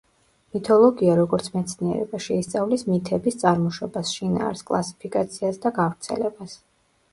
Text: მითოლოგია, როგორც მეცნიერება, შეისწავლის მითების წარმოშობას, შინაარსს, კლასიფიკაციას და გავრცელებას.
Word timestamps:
მითოლოგია, 0.55 1.17
როგორც 1.19 1.49
მეცნიერება, 1.57 2.21
შეისწავლის 2.29 2.85
მითების 2.89 3.39
წარმოშობას, 3.45 4.15
შინაარსს, 4.19 4.67
კლასიფიკაციას 4.73 5.63
და 5.69 5.77
გავრცელებას. 5.81 6.61